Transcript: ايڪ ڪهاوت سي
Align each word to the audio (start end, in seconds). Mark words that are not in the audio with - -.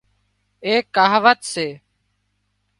ايڪ 0.65 0.83
ڪهاوت 0.95 1.39
سي 1.51 1.67